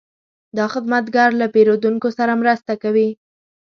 دا 0.57 0.65
خدمتګر 0.73 1.29
له 1.41 1.45
پیرودونکو 1.53 2.07
سره 2.17 2.33
مرسته 2.41 2.73
کوي. 2.83 3.09